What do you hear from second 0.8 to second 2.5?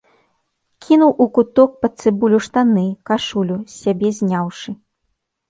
Кінуў у куток пад цыбулю